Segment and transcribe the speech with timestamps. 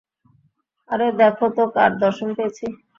[0.89, 2.65] আরে, দেখো তো কার দর্শন পেয়েছি।